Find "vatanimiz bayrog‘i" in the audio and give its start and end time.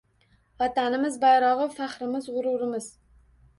0.63-1.69